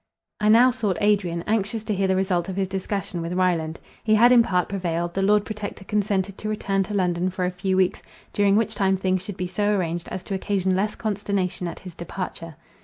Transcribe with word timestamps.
I 0.39 0.49
now 0.49 0.71
sought 0.71 0.97
Adrian, 0.99 1.43
anxious 1.45 1.83
to 1.83 1.93
hear 1.93 2.07
the 2.07 2.15
result 2.15 2.49
of 2.49 2.55
his 2.55 2.67
discussion 2.67 3.21
with 3.21 3.33
Ryland. 3.33 3.79
He 4.03 4.15
had 4.15 4.31
in 4.31 4.41
part 4.41 4.67
prevailed; 4.67 5.13
the 5.13 5.21
Lord 5.21 5.45
Protector 5.45 5.85
consented 5.85 6.39
to 6.39 6.49
return 6.49 6.81
to 6.85 6.95
London 6.95 7.29
for 7.29 7.45
a 7.45 7.51
few 7.51 7.77
weeks; 7.77 8.01
during 8.33 8.55
which 8.55 8.73
time 8.73 8.97
things 8.97 9.21
should 9.21 9.37
be 9.37 9.45
so 9.45 9.75
arranged, 9.75 10.07
as 10.09 10.23
to 10.23 10.33
occasion 10.33 10.75
less 10.75 10.95
consternation 10.95 11.67
at 11.67 11.77
his 11.81 11.93
departure. 11.93 12.55